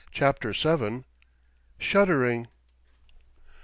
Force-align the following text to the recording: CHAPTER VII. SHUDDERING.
CHAPTER 0.11 0.51
VII. 0.51 1.03
SHUDDERING. 1.77 2.47